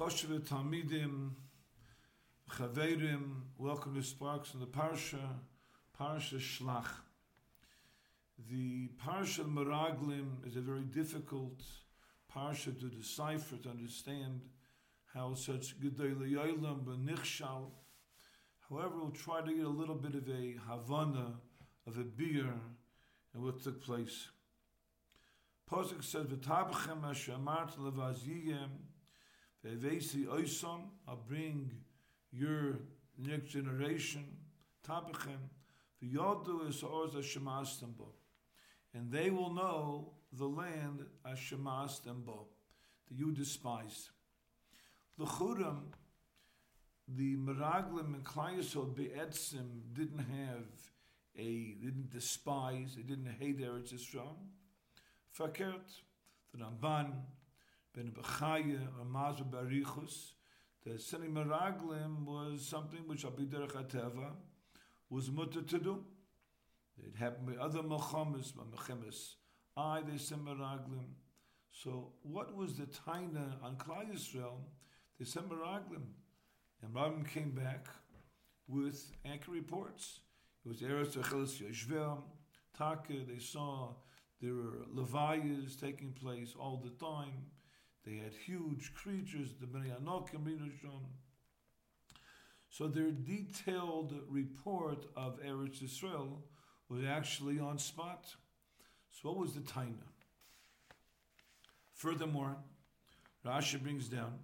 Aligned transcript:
Choshev 0.00 0.40
Talmidim, 0.48 1.32
Chaverim, 2.48 3.42
welcome 3.58 3.94
to 3.94 4.02
Sparks 4.02 4.54
in 4.54 4.60
the 4.60 4.66
Parsha, 4.66 5.20
Parsha 6.00 6.40
Shlach. 6.40 6.88
The 8.50 8.88
Parsha 8.96 9.44
Meraglim 9.44 10.46
is 10.46 10.56
a 10.56 10.62
very 10.62 10.84
difficult 10.84 11.60
Parsha 12.34 12.80
to 12.80 12.86
decipher, 12.86 13.56
to 13.56 13.68
understand 13.68 14.40
how 15.12 15.34
such 15.34 15.78
Gedei 15.78 16.16
Yolam 16.32 16.82
Benichshal. 16.82 17.66
However, 18.70 19.02
we'll 19.02 19.10
try 19.10 19.42
to 19.42 19.52
get 19.52 19.66
a 19.66 19.68
little 19.68 19.96
bit 19.96 20.14
of 20.14 20.26
a 20.30 20.56
Havana, 20.66 21.34
of 21.86 21.98
a 21.98 22.04
beer, 22.04 22.54
and 23.34 23.42
what 23.42 23.62
took 23.62 23.82
place. 23.82 24.28
Posuk 25.70 26.02
says, 26.02 26.24
"V'tabachem 26.24 27.04
asher 27.04 27.32
amart 27.32 27.76
levaziyem 27.76 28.70
ve'vesi 29.64 30.26
oisom." 30.26 30.90
I'll 31.06 31.16
bring 31.16 31.70
your 32.32 32.80
next 33.18 33.48
generation 33.48 34.24
tabachem 34.86 35.50
v'yodu 36.02 36.68
es 36.68 36.82
oz 36.82 37.14
hashemastem 37.14 37.96
bo, 37.96 38.14
and 38.94 39.10
they 39.10 39.30
will 39.30 39.52
know 39.52 40.12
the 40.32 40.46
land 40.46 41.04
hashemastem 41.26 42.24
bo 42.24 42.48
that 43.08 43.16
you 43.16 43.32
despised. 43.32 44.10
The 45.18 45.26
churam, 45.26 45.92
the 47.08 47.36
meraglim 47.36 48.14
and 48.14 48.24
klayisod 48.24 48.94
be'etzim 48.94 49.92
didn't 49.92 50.20
have 50.20 50.66
a 51.36 51.74
didn't 51.74 52.10
despise, 52.10 52.94
they 52.96 53.02
didn't 53.02 53.32
hate 53.38 53.60
Eretz 53.60 53.92
Yisrael 53.92 54.36
verkehrt. 55.36 56.02
Der 56.52 56.64
Ramban, 56.64 57.12
Ben 57.94 58.12
Bechaya, 58.12 58.86
Ramaz 58.98 59.42
Barichus, 59.50 60.32
the 60.84 60.92
Sini 60.92 61.30
Meraglim 61.30 62.24
was 62.24 62.66
something 62.66 63.00
which 63.06 63.24
Abiderech 63.24 63.72
HaTeva 63.72 64.32
was 65.08 65.30
mutter 65.30 65.62
to 65.62 65.78
do. 65.78 66.04
It 66.98 67.16
happened 67.16 67.48
with 67.48 67.58
other 67.58 67.82
Mechamis, 67.82 68.52
Mechamis, 68.54 69.34
I, 69.76 70.02
they 70.08 70.18
said 70.18 70.38
Meraglim. 70.38 71.14
So 71.70 72.12
what 72.22 72.54
was 72.54 72.76
the 72.76 72.86
taina 72.86 73.62
on 73.62 73.76
Klal 73.76 74.12
Yisrael? 74.12 74.58
They 75.18 75.24
said 75.24 75.44
Meraglim. 75.44 76.06
And 76.82 76.94
Rabban 76.94 77.28
came 77.28 77.50
back 77.50 77.88
with 78.66 79.12
accurate 79.24 79.48
reports. 79.48 80.20
It 80.64 80.68
was 80.68 80.78
Eretz 80.78 81.16
Echelis 81.16 81.62
Yeshvel, 81.62 82.22
Taka, 82.76 83.24
they 83.28 83.38
saw 83.38 83.94
there 84.40 84.54
were 84.54 84.86
levayas 84.94 85.78
taking 85.78 86.12
place 86.12 86.54
all 86.58 86.82
the 86.82 87.04
time. 87.04 87.46
They 88.04 88.16
had 88.16 88.32
huge 88.32 88.94
creatures, 88.94 89.54
the 89.60 89.66
Bnei 89.66 89.92
Anokim, 90.00 90.46
So 92.70 92.88
their 92.88 93.10
detailed 93.10 94.14
report 94.28 95.06
of 95.16 95.38
Eretz 95.42 95.82
Yisrael 95.82 96.38
was 96.88 97.04
actually 97.04 97.60
on 97.60 97.78
spot. 97.78 98.34
So 99.10 99.28
what 99.28 99.38
was 99.38 99.54
the 99.54 99.60
taina? 99.60 100.08
Furthermore, 101.92 102.56
Rashi 103.44 103.80
brings 103.80 104.08
down 104.08 104.38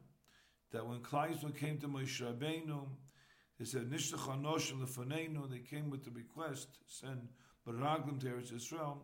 that 0.73 0.87
when 0.87 1.01
Kleisel 1.01 1.57
came 1.57 1.79
to 1.79 1.89
Moshe 1.89 2.21
Rabbeinu, 2.21 2.87
they 3.59 3.65
said, 3.65 3.91
Nishtach 3.91 4.29
Anosh 4.29 4.73
Lefanenu, 4.73 5.51
they 5.51 5.61
came 5.61 5.89
with 5.89 6.05
the 6.05 6.11
request, 6.11 6.69
send 6.87 7.29
Meraglim 7.67 8.21
to 8.21 8.27
Eretz 8.27 8.53
Yisrael. 8.53 8.99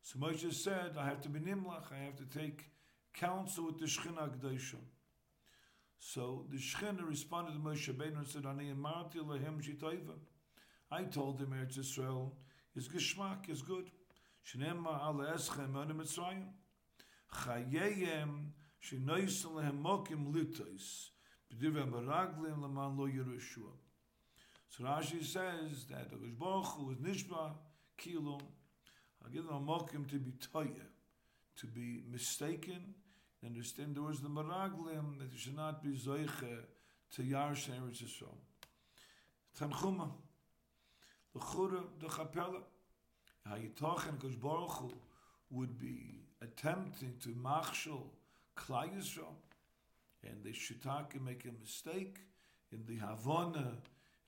So 0.00 0.18
Moshe 0.18 0.52
said, 0.54 0.92
I 0.98 1.04
have 1.04 1.20
to 1.22 1.28
be 1.28 1.40
Nimlach, 1.40 1.92
I 1.92 2.04
have 2.04 2.16
to 2.16 2.38
take 2.38 2.70
counsel 3.16 3.66
with 3.66 3.78
the 3.78 3.86
Shechina 3.86 4.28
Gdaisha. 4.36 4.76
So 5.98 6.44
the 6.50 6.58
Shechina 6.58 7.08
responded 7.08 7.52
to 7.52 7.58
Moshe 7.58 7.92
Rabbeinu 7.92 8.18
and 8.18 8.28
said, 8.28 8.46
Ani 8.46 8.72
emarti 8.72 9.16
lehem 9.16 9.60
shitayva. 9.60 10.14
I 10.90 11.04
told 11.04 11.40
him 11.40 11.48
Eretz 11.48 11.78
Yisrael 11.78 12.30
is 12.76 12.88
geschmack, 12.88 13.48
is 13.48 13.62
good. 13.62 13.90
Shnema 14.46 15.00
ala 15.04 15.32
eschem 15.34 15.74
on 15.74 15.88
Mitzrayim. 15.88 16.44
Chayeyem 17.34 18.50
shinoysen 18.82 19.54
lehem 19.54 19.82
mokim 19.82 20.32
litos. 20.32 21.10
B'divrei 21.52 21.90
meraglim 21.90 22.62
leman 22.62 22.96
lo 22.96 23.06
Yerushua. 23.06 23.72
So 24.68 24.84
Rashi 24.84 25.24
says 25.24 25.86
that 25.90 26.10
the 26.10 26.16
Baruch 26.38 26.66
Hu 26.66 26.90
is 26.90 26.98
nishba 26.98 27.52
kilum 27.98 28.42
I'll 29.26 29.32
give 29.32 29.46
them 29.46 29.56
a 29.56 29.60
mokim 29.60 30.08
to 30.10 30.18
be 30.18 30.32
toya, 30.32 30.86
to 31.56 31.66
be 31.66 32.02
mistaken, 32.08 32.94
and 33.46 33.54
understand 33.54 33.94
the 33.94 34.02
words 34.02 34.18
of 34.18 34.24
the 34.24 34.30
Meraglim, 34.30 35.18
that 35.18 35.32
you 35.32 35.38
should 35.38 35.56
not 35.56 35.82
be 35.82 35.90
zoiche 35.90 36.64
to 37.14 37.22
Yarsh 37.22 37.68
and 37.68 37.80
Eretz 37.80 38.02
Yisrael. 38.02 38.34
Tanchuma, 39.58 40.10
you 43.62 43.68
talk 43.78 44.04
and 44.08 44.20
Kosh 44.20 44.34
Baruch 44.34 44.70
Hu 44.70 44.92
would 45.52 45.78
be 45.78 46.24
attempting 46.42 47.14
to 47.22 47.28
machshel 47.28 48.10
Klai 48.56 48.90
Yisrael, 48.96 49.36
and 50.24 50.42
they 50.42 50.52
should 50.52 50.82
talk 50.82 51.14
and 51.14 51.24
make 51.24 51.44
a 51.44 51.52
mistake 51.60 52.18
in 52.72 52.84
the 52.86 52.96
Havana, 52.96 53.78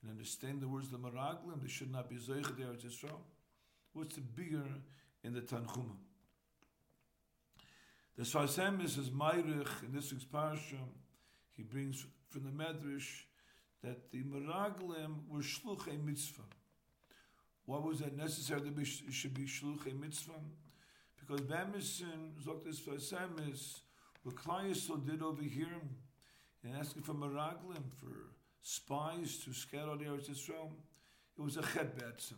and 0.01 0.11
understand 0.11 0.61
the 0.61 0.67
words 0.67 0.93
of 0.93 1.01
the 1.01 1.09
Meraglim, 1.09 1.61
they 1.61 1.67
should 1.67 1.91
not 1.91 2.09
be 2.09 2.15
zoiche 2.15 2.45
to 2.45 2.63
Eretz 2.63 2.85
Yisrael. 2.85 3.19
What's 3.91 4.15
the 4.15 4.21
bigger 4.21 4.63
in 5.23 5.33
the 5.33 5.41
Tanchuma? 5.41 5.97
The 8.19 8.25
Sfas 8.25 8.59
Emes 8.59 8.99
is 8.99 9.11
Meirich 9.11 9.81
in 9.81 9.93
this 9.93 10.11
week's 10.11 10.25
parsha. 10.25 10.75
He 11.55 11.63
brings 11.63 12.05
from 12.27 12.43
the 12.43 12.49
Medrash 12.49 13.21
that 13.81 14.11
the 14.11 14.23
Meraglim 14.23 15.19
were 15.29 15.39
Shluchei 15.39 16.03
Mitzvah. 16.03 16.41
Why 17.63 17.77
was 17.77 17.99
that 17.99 18.17
necessary 18.17 18.59
that 18.59 18.77
it 18.77 19.13
should 19.13 19.33
be 19.33 19.43
Shluchei 19.43 19.97
Mitzvah? 19.97 20.33
Because 21.17 21.45
Bamisin, 21.45 22.33
Zoktes 22.45 22.81
Sfas 22.81 23.13
Emes, 23.13 23.79
what 24.23 24.35
Klai 24.35 25.05
did 25.05 25.21
over 25.21 25.41
here, 25.41 25.79
and 26.65 26.75
asking 26.75 27.03
for 27.03 27.13
Meraglim, 27.13 27.85
for 27.95 28.33
spies 28.61 29.37
to 29.45 29.53
scatter 29.53 29.95
the 29.95 30.03
Eretz 30.03 30.29
Yisrael, 30.29 30.71
it 31.37 31.41
was 31.41 31.55
a 31.55 31.61
Chet 31.61 31.97
Betzim. 31.97 32.33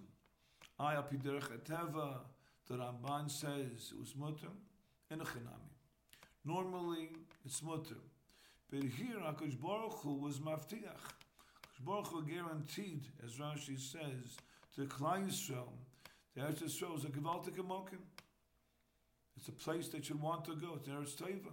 I 0.80 0.94
derech 0.94 1.50
the 2.68 2.76
Ramban 2.76 3.32
says 3.32 3.92
it 3.92 4.00
was 4.00 4.16
mutter 4.16 4.50
and 5.10 5.22
a. 5.24 5.71
Normally 6.44 7.10
it's 7.46 7.62
mutter. 7.62 8.02
But 8.70 8.84
here 8.84 9.18
HaKadosh 9.18 9.60
Baruch 9.62 10.00
Hu 10.02 10.16
was 10.16 10.40
maftiach. 10.40 10.82
HaKadosh 10.82 11.86
Baruch 11.86 12.08
Hu 12.08 12.24
guaranteed, 12.24 13.04
as 13.24 13.34
Rashi 13.34 13.80
says, 13.80 14.38
to 14.76 14.86
Klal 14.86 15.28
Yisrael, 15.28 15.68
the 16.36 16.42
Eretz 16.42 16.64
Yisrael 16.64 16.98
is 16.98 17.06
a 17.06 17.10
gewaltige 17.10 17.58
mokim. 17.58 18.00
It's 19.36 19.50
a 19.50 19.52
place 19.52 19.88
that 19.90 20.10
you 20.10 20.16
want 20.18 20.46
to 20.46 20.56
go. 20.56 20.76
It's 20.76 20.88
Eretz 20.88 21.16
Teva. 21.16 21.52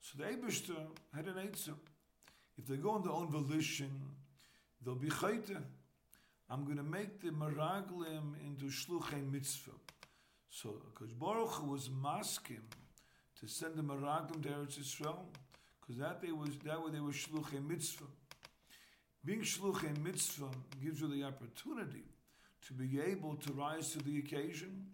So 0.00 0.18
the 0.18 0.24
Eberster 0.24 0.76
had 1.14 1.26
an 1.26 1.38
answer. 1.38 1.74
If 2.58 2.66
they 2.66 2.76
go 2.76 2.90
on 2.90 3.02
their 3.02 3.12
own 3.12 3.30
volition, 3.30 3.90
they'll 4.84 4.94
be 4.96 5.08
chayte. 5.08 5.56
I'm 6.50 6.64
going 6.64 6.76
to 6.76 6.82
make 6.82 7.20
the 7.20 7.30
Meraglim 7.30 8.34
into 8.44 8.66
Shluchei 8.66 9.30
Mitzvah. 9.30 9.70
So 10.50 10.82
because 10.92 11.14
Baruch 11.14 11.52
Hu 11.52 11.70
was 11.70 11.88
masking 11.88 12.62
to 13.42 13.48
send 13.48 13.74
the 13.74 13.82
Meraglim 13.82 14.40
to 14.40 14.48
Eretz 14.48 14.78
Yisrael, 14.78 15.18
because 15.80 16.00
that 16.00 16.22
was 16.36 16.50
that 16.64 16.80
way 16.80 16.92
they 16.92 17.00
were 17.00 17.10
Shluchei 17.10 17.66
Mitzvah. 17.66 18.04
Being 19.24 19.40
Shluchei 19.40 20.00
Mitzvah 20.00 20.48
gives 20.80 21.00
you 21.00 21.08
the 21.08 21.24
opportunity 21.24 22.04
to 22.68 22.72
be 22.72 23.00
able 23.00 23.34
to 23.34 23.52
rise 23.52 23.90
to 23.92 23.98
the 23.98 24.18
occasion 24.20 24.86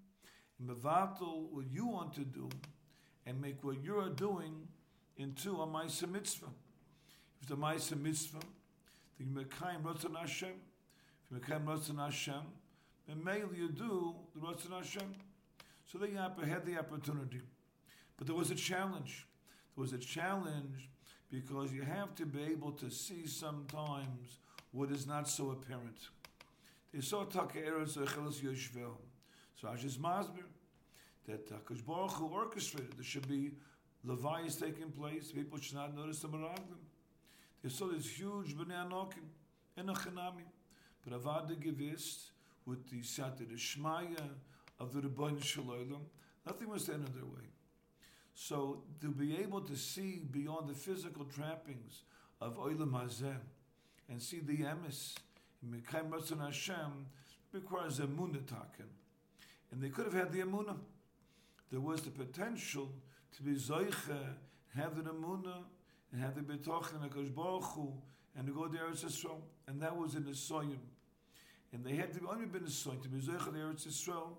and 0.58 0.70
mevatel 0.70 1.50
what 1.50 1.66
you 1.70 1.86
want 1.86 2.14
to 2.14 2.24
do 2.24 2.48
and 3.26 3.38
make 3.38 3.62
what 3.62 3.84
you 3.84 3.98
are 3.98 4.08
doing 4.08 4.66
into 5.18 5.60
a 5.60 5.66
Maisa 5.66 6.10
Mitzvah. 6.10 6.48
If 7.42 7.48
the 7.48 7.56
Maisa 7.56 8.00
Mitzvah, 8.00 8.40
the 9.18 9.24
Mekayim 9.24 9.82
Ratzon 9.82 10.16
Hashem, 10.16 10.48
if 10.48 11.30
you 11.30 11.38
become 11.38 11.66
Ratzon 11.66 12.02
Hashem, 12.02 12.40
then 13.06 13.22
mainly 13.22 13.58
you 13.58 13.68
do 13.68 14.14
the 14.34 14.40
Ratzon 14.40 14.72
Hashem. 14.72 15.14
So 15.84 15.98
they 15.98 16.12
had 16.12 16.64
the 16.64 16.78
opportunity. 16.78 17.42
But 18.18 18.26
there 18.26 18.36
was 18.36 18.50
a 18.50 18.54
challenge. 18.54 19.26
There 19.74 19.82
was 19.82 19.94
a 19.94 19.98
challenge 19.98 20.90
because 21.30 21.72
you 21.72 21.82
have 21.82 22.14
to 22.16 22.26
be 22.26 22.42
able 22.42 22.72
to 22.72 22.90
see 22.90 23.26
sometimes 23.26 24.40
what 24.72 24.90
is 24.90 25.06
not 25.06 25.28
so 25.28 25.50
apparent. 25.52 26.08
They 26.92 27.00
saw 27.00 27.24
Taka 27.24 27.58
Eretz 27.58 27.96
Echelis 27.96 28.42
Yoshvel. 28.42 28.96
So 29.54 29.68
Ashes 29.68 29.96
Masber, 29.98 30.44
that 31.26 31.48
Hakadosh 31.50 31.84
Baruch 31.84 32.12
Hu 32.12 32.26
orchestrated. 32.26 32.92
There 32.96 33.04
should 33.04 33.28
be 33.28 33.52
Levi's 34.04 34.56
taking 34.56 34.90
place. 34.90 35.32
People 35.32 35.58
should 35.58 35.76
not 35.76 35.96
notice 35.96 36.20
the 36.20 36.28
Meraglim. 36.28 36.82
They 37.62 37.68
saw 37.68 37.88
this 37.88 38.06
huge 38.06 38.56
Bnei 38.56 38.88
Anokim 38.88 39.26
in 39.76 39.88
a 39.88 39.92
Chanami. 39.92 40.46
But 41.04 41.20
Avada 41.20 41.56
gewusst, 41.56 42.30
with 42.66 42.88
the 42.90 43.00
Sata 43.00 43.46
Shmaya 43.56 44.20
of 44.78 44.92
the 44.92 45.00
Rebbeinu 45.00 45.42
Shalom, 45.42 46.02
nothing 46.46 46.68
was 46.68 46.84
standing 46.84 47.08
in 47.08 47.14
their 47.14 47.24
way. 47.24 47.48
So 48.40 48.84
to 49.00 49.08
be 49.08 49.36
able 49.38 49.62
to 49.62 49.74
see 49.74 50.22
beyond 50.30 50.68
the 50.68 50.74
physical 50.74 51.24
trappings 51.24 52.02
of 52.40 52.56
Olam 52.56 52.92
Hazeh 52.92 53.34
and 54.08 54.22
see 54.22 54.38
the 54.38 54.58
emes 54.58 55.16
in 55.60 55.72
Mekayim 55.72 56.08
Ratzon 56.08 56.40
Hashem 56.40 57.06
requires 57.52 57.98
emunah 57.98 58.46
taken. 58.46 58.86
And 59.72 59.82
they 59.82 59.88
could 59.88 60.04
have 60.04 60.14
had 60.14 60.32
the 60.32 60.38
emunah. 60.38 60.76
There 61.72 61.80
was 61.80 62.02
the 62.02 62.10
potential 62.10 62.88
to 63.36 63.42
be 63.42 63.56
zoiche, 63.56 64.08
have 64.76 64.94
the 64.94 65.10
emunah, 65.10 65.64
and 66.12 66.22
have 66.22 66.36
the 66.36 66.42
betoch 66.42 66.94
and 66.94 67.02
and 67.02 68.46
to 68.46 68.52
go 68.52 68.68
to 68.68 68.78
Eretz 68.78 69.04
Yisrael. 69.04 69.40
And 69.66 69.82
that 69.82 69.96
was 69.96 70.14
in 70.14 70.24
the 70.24 70.30
Soyim. 70.30 70.78
And 71.72 71.84
they 71.84 71.96
had 71.96 72.14
to 72.14 72.20
be 72.20 72.26
only 72.30 72.46
been 72.46 72.62
a 72.62 72.66
Soyim 72.66 73.02
to 73.02 73.08
be 73.08 73.18
zoiche 73.18 73.52
the 73.52 73.58
Eretz 73.58 73.88
Yisrael. 73.88 74.36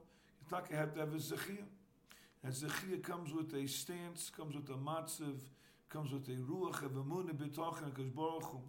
You 0.50 0.78
had 0.78 0.94
to 0.94 1.00
have 1.02 1.13
a 1.13 1.18
zechiyah. 1.18 1.66
And 2.44 2.53
zechiyah 2.53 3.03
comes 3.03 3.33
with 3.33 3.53
a 3.53 3.68
stance, 3.68 4.31
comes 4.36 4.56
with 4.56 4.69
a 4.69 4.74
matziv, 4.74 5.39
comes 5.89 6.12
with 6.12 6.27
a 6.30 6.39
ruach 6.41 6.83
of 6.83 6.91
emunah 6.91 7.30
and 7.30 7.39
Hakadosh 7.39 8.15
Baruch 8.15 8.44
Hu. 8.45 8.59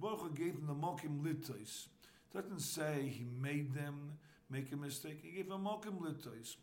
Baruch 0.00 0.20
Hu 0.20 0.30
gave 0.30 0.54
them 0.56 0.66
the 0.66 0.74
mokim 0.74 1.22
litais. 1.22 1.86
Doesn't 2.34 2.60
say 2.60 3.12
he 3.12 3.26
made 3.40 3.74
them 3.74 4.12
make 4.48 4.72
a 4.72 4.76
mistake. 4.76 5.20
He 5.22 5.30
gave 5.32 5.48
them 5.48 5.64
mokim 5.64 6.00
litais. 6.00 6.56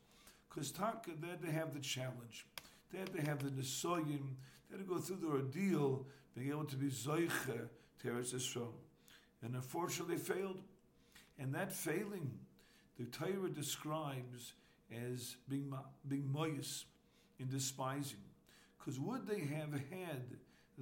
Because 0.50 0.72
Taka, 0.72 1.12
they 1.22 1.28
had 1.28 1.42
to 1.42 1.52
have 1.52 1.74
the 1.74 1.80
challenge. 1.80 2.46
They 2.92 3.00
had 3.00 3.14
to 3.14 3.22
have 3.22 3.44
the 3.44 3.50
Nisoyim. 3.50 4.36
They 4.70 4.78
had 4.78 4.80
to 4.80 4.94
go 4.94 4.98
through 4.98 5.18
the 5.18 5.28
ordeal, 5.28 6.06
being 6.36 6.50
able 6.50 6.66
to 6.66 6.76
be 6.76 6.88
Zoiche 6.88 7.30
to 8.02 8.08
Eretz 8.08 8.34
Yisrael. 8.34 8.74
And 9.44 9.56
unfortunately, 9.56 10.16
they 10.16 10.22
failed. 10.22 10.62
And 11.38 11.54
that 11.54 11.72
failing, 11.72 12.32
the 12.98 13.06
Torah 13.06 13.50
describes 13.50 14.54
as 14.92 15.36
being, 15.50 15.74
being 16.08 16.30
moyes 16.34 16.84
in 17.40 17.50
despising. 17.50 18.20
Because 18.78 19.00
would 19.00 19.28
they 19.28 19.42
have 19.42 19.74
had 19.74 20.38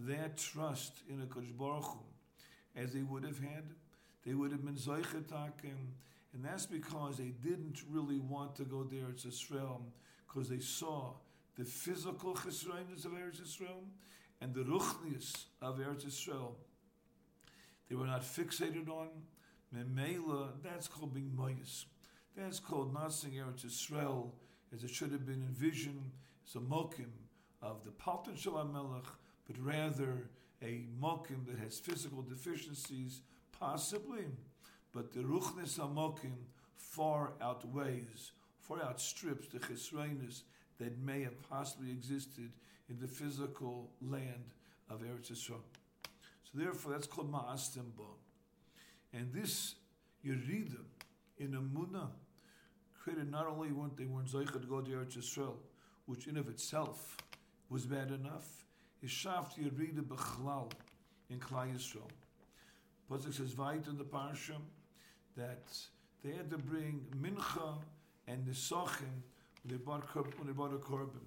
that 0.08 0.38
trust 0.38 1.00
in 1.10 1.22
a 1.22 1.26
Kodesh 1.26 1.58
Baruch 1.58 1.86
Hu, 1.86 2.00
as 2.76 2.94
they 2.94 3.02
would 3.02 3.24
have 3.24 3.40
had, 3.40 3.64
they 4.26 4.34
would 4.34 4.52
have 4.52 4.64
been 4.64 4.76
Zoichetakim, 4.76 5.94
and 6.34 6.44
that's 6.44 6.66
because 6.66 7.18
they 7.18 7.34
didn't 7.44 7.82
really 7.90 8.20
want 8.20 8.56
to 8.58 8.64
go 8.64 8.84
there 8.84 9.12
to 9.22 9.28
Israel, 9.28 9.86
because 10.28 10.50
they 10.50 10.60
saw 10.60 11.14
the 11.58 11.64
physical 11.64 12.36
chesroinus 12.36 13.06
of 13.06 13.14
Eretz 13.14 13.42
Israel 13.42 13.84
and 14.42 14.54
the 14.54 14.64
ruchnius 14.64 15.46
of 15.62 15.78
Eretz 15.80 16.06
Israel. 16.06 16.58
They 17.90 17.96
were 17.96 18.08
not 18.08 18.24
fixated 18.24 18.90
on 18.90 19.08
Memela, 19.74 20.50
that's 20.64 20.88
called 20.88 21.14
being 21.14 21.32
moyes. 21.38 21.86
That's 22.36 22.60
called 22.60 22.94
not 22.94 23.14
seeing 23.14 23.36
Eretz 23.36 23.66
Israel 23.66 24.34
as 24.74 24.84
it 24.84 24.90
should 24.90 25.12
have 25.12 25.26
been 25.26 25.42
envisioned 25.48 26.12
as 26.46 26.56
a 26.56 26.60
mokim 26.60 27.12
of 27.62 27.86
the 27.86 27.92
Paltan 27.92 28.38
Shalom 28.38 28.74
Melech, 28.74 29.06
but 29.48 29.56
rather 29.64 30.30
a 30.62 30.84
mokim 31.02 31.46
that 31.48 31.58
has 31.58 31.80
physical 31.80 32.22
deficiencies, 32.22 33.22
possibly, 33.58 34.26
but 34.92 35.14
the 35.14 35.22
ruchnis 35.22 35.80
amokim 35.80 36.36
far 36.76 37.34
outweighs, 37.42 38.32
far 38.60 38.82
outstrips 38.84 39.48
the 39.48 39.60
chisrainus 39.60 40.42
that 40.78 40.98
may 41.00 41.22
have 41.22 41.42
possibly 41.50 41.90
existed 41.90 42.52
in 42.90 43.00
the 43.00 43.08
physical 43.08 43.92
land 44.02 44.52
of 44.90 45.02
Eretz 45.02 45.32
Yisrael. 45.32 45.62
So 46.44 46.52
therefore, 46.54 46.92
that's 46.92 47.08
called 47.08 47.32
ma'astem 47.32 47.96
bo. 47.98 48.18
And 49.14 49.32
this 49.34 49.76
Yerida 50.26 50.84
in 51.38 51.52
Amunah 51.52 52.10
created 53.06 53.30
not 53.30 53.46
only 53.46 53.72
weren't 53.72 53.96
they 53.96 54.06
weren't 54.06 54.28
Zoicha 54.28 54.60
to 54.60 54.68
go 54.68 54.82
to 54.82 54.90
Eretz 54.90 55.16
Yisrael, 55.16 55.58
which 56.08 56.26
in 56.26 56.38
of 56.38 56.50
itself 56.50 57.18
was 57.70 57.86
bad 57.86 58.10
enough, 58.10 58.66
is 59.04 59.12
shaft 59.12 59.60
Yerida 59.60 60.02
bechlal 60.02 60.72
in 61.30 61.40
Klal 61.40 61.72
Yisrael. 61.72 62.10
Pasuk 63.10 63.32
says, 63.36 63.54
Vayit 63.54 63.88
in 63.88 64.00
the 64.00 64.04
Parsha, 64.04 64.58
that 65.38 65.68
they 66.24 66.32
had 66.32 66.50
to 66.50 66.58
bring 66.58 67.06
mincha 67.22 67.78
and 68.28 68.44
nisachim 68.48 69.22
when 69.62 69.68
they 69.68 69.78
bought, 69.78 70.04
when 70.16 70.48
they 70.48 70.54
bought 70.54 70.74
a 70.74 70.78
korban. 70.78 71.26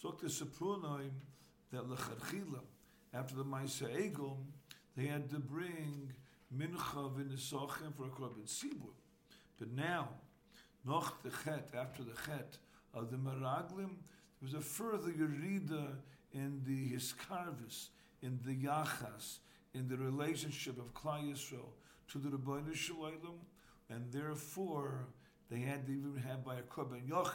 So 0.00 0.14
the 0.20 0.28
Saprunoim, 0.28 1.10
that 1.72 1.88
lecharchila, 1.88 2.60
after 3.12 3.34
the 3.34 3.44
Maisa 3.44 3.88
they 4.96 5.06
had 5.06 5.28
to 5.30 5.40
bring 5.40 6.12
mincha 6.56 7.10
v'nisachim 7.12 7.92
for 7.96 8.04
a 8.04 8.08
korban 8.08 8.46
sibur. 8.46 8.94
But 9.58 9.72
now, 9.72 10.08
noch 10.84 11.22
the 11.22 11.30
chet, 11.30 11.68
after 11.78 12.02
the 12.02 12.14
chet 12.26 12.56
of 12.94 13.10
the 13.10 13.16
Meraglim, 13.16 13.96
there 14.40 14.42
was 14.42 14.54
a 14.54 14.60
further 14.60 15.10
yerida 15.10 15.94
in 16.32 16.62
the 16.66 16.96
hiskarvis, 16.96 17.88
in 18.22 18.38
the 18.44 18.54
yachas, 18.54 19.38
in 19.74 19.88
the 19.88 19.96
relationship 19.96 20.78
of 20.78 20.92
Klal 20.94 21.22
Yisrael 21.22 21.70
to 22.10 22.18
the 22.18 22.28
Rebbeinu 22.28 22.74
Shalom, 22.74 23.40
and 23.88 24.10
therefore 24.12 25.06
they 25.50 25.60
had 25.60 25.86
to 25.86 25.92
even 25.92 26.22
have 26.26 26.44
by 26.44 26.56
a 26.56 26.62
korban 26.62 27.08
yochid, 27.08 27.32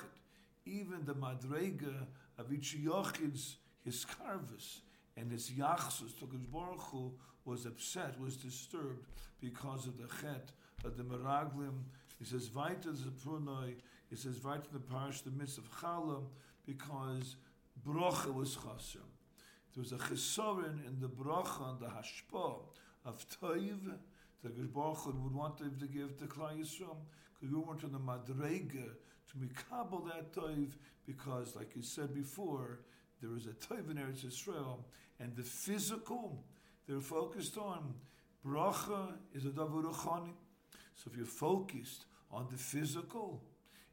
even 0.65 1.05
the 1.05 1.13
madrega 1.13 2.05
of 2.37 2.51
each 2.51 2.75
yochid's 2.77 3.57
his 3.83 4.05
carvis 4.05 4.81
and 5.15 5.31
his 5.31 5.49
yachsus 5.51 6.17
to 6.19 6.25
Baruch 6.51 6.81
Hu 6.91 7.11
was 7.45 7.65
upset, 7.65 8.19
was 8.19 8.35
disturbed 8.35 9.07
because 9.39 9.87
of 9.87 9.97
the 9.97 10.07
chet 10.21 10.49
of 10.83 10.97
the 10.97 11.03
meraglim. 11.03 11.83
He 12.19 12.25
says 12.25 12.49
"Vaita 12.49 12.95
zeprunoi. 12.95 13.75
He 14.09 14.15
says 14.15 14.39
"Vaita 14.39 14.71
the 14.71 14.79
parish 14.79 15.21
the 15.21 15.31
midst 15.31 15.57
of 15.57 15.69
chala 15.71 16.23
because 16.65 17.35
brocha 17.85 18.33
was 18.33 18.55
chasam. 18.55 19.07
There 19.73 19.83
was 19.83 19.91
a 19.91 19.97
chesorin 19.97 20.85
in 20.87 20.99
the 20.99 21.09
bracha 21.09 21.71
and 21.71 21.79
the 21.79 21.87
hashpa 21.87 22.59
of 23.05 23.25
toiv 23.41 23.97
that 24.43 24.73
Baruch 24.73 25.05
would 25.05 25.33
want 25.33 25.57
to 25.57 25.87
give 25.87 26.17
to 26.17 26.25
Klal 26.25 26.57
Yisrael 26.57 26.97
because 27.39 27.53
we 27.53 27.59
weren't 27.59 27.83
in 27.83 27.91
the 27.91 27.99
madrega 27.99 28.89
to 29.29 29.37
mikabel 29.37 30.07
that 30.07 30.33
toiv 30.33 30.71
because, 31.05 31.55
like 31.55 31.75
you 31.75 31.81
said 31.81 32.13
before, 32.13 32.79
there 33.21 33.35
is 33.35 33.45
a 33.45 33.51
toiv 33.51 33.89
in 33.91 33.97
Eretz 33.97 34.25
Yisrael 34.25 34.79
and 35.19 35.35
the 35.35 35.43
physical 35.43 36.43
they're 36.87 37.01
focused 37.01 37.57
on. 37.57 37.93
Bracha 38.45 39.13
is 39.33 39.45
a 39.45 39.49
davar 39.49 39.93
So 39.93 41.11
if 41.11 41.17
you're 41.17 41.25
focused 41.25 42.05
on 42.31 42.47
the 42.51 42.57
physical 42.57 43.43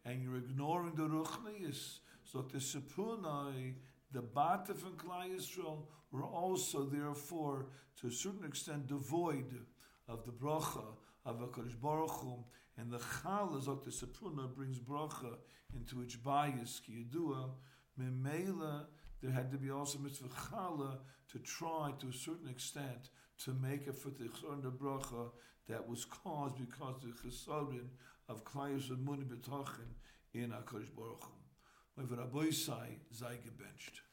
and 0.05 0.23
you're 0.23 0.37
ignoring 0.37 0.95
the 0.95 1.03
ruchnius, 1.03 2.01
so 2.25 2.43
the 2.43 2.59
sepunai 2.59 3.75
the 4.15 4.23
Batif 4.23 4.87
and 4.87 4.97
Klal 4.97 5.29
Yisrael 5.29 5.87
were 6.13 6.25
also 6.25 6.85
therefore 6.85 7.67
to 8.01 8.07
a 8.07 8.11
certain 8.11 8.45
extent 8.45 8.87
devoid 8.87 9.53
of 10.09 10.25
the 10.25 10.31
bracha 10.31 10.85
of 11.27 11.41
HaKadosh 11.41 11.81
Baruch 11.81 12.11
Hu, 12.11 12.45
and 12.79 12.93
the 12.93 12.99
Chal 12.99 13.57
as 13.59 13.65
the 13.65 14.07
Sforno 14.07 14.55
brings 14.55 14.79
bracha 14.79 15.37
into 15.75 16.03
its 16.03 16.15
bias, 16.15 16.81
ki 16.85 17.07
yedua, 17.13 17.51
memela, 18.01 18.87
there 19.21 19.33
had 19.33 19.51
to 19.51 19.59
be 19.59 19.71
also 19.71 19.99
mitzvah 19.99 20.29
chala 20.29 20.99
to 21.33 21.39
try 21.41 21.93
to 21.99 22.09
a 22.09 22.13
certain 22.13 22.49
extent 22.49 23.11
to 23.39 23.53
make 23.55 23.89
it 23.89 23.97
for 23.97 24.11
the 24.11 24.71
bracha 24.71 25.31
that 25.69 25.89
was 25.89 26.05
caused 26.05 26.59
because 26.59 26.97
of 26.97 27.03
the 27.03 27.29
chesarin 27.29 27.89
auf 28.27 28.45
Kleis 28.45 28.91
und 28.91 29.05
Muni 29.05 29.25
betrachten 29.25 29.97
in 30.33 30.53
Akkadish 30.53 30.93
Baruch 30.93 31.27
Hu. 31.27 31.33
Weil 31.97 32.11
wir 32.11 32.19
Rabbi 32.19 32.53
sei, 32.53 33.01
sei 33.11 33.37
gebencht. 33.39 34.04